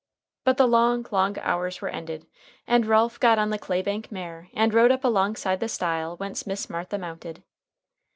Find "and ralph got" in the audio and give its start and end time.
2.65-3.37